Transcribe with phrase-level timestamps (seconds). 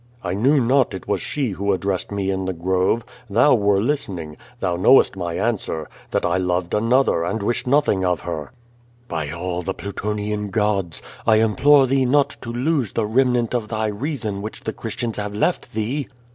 [0.23, 3.05] "I knew not it was she wlio addressed me in the grove.
[3.29, 4.35] Tliou were listening.
[4.59, 8.51] Thou knowest my ar.swer, that I loved another, and wishrd nothing of her."
[9.05, 9.29] QUO VADI.S.
[9.29, 11.03] 251 "By all the Plutonian gods!
[11.27, 15.35] I implore thee not to lose the remnant of thy reason which the Christians have
[15.35, 16.07] left thee!